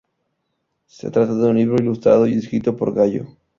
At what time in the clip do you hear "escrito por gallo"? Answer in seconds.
2.33-3.27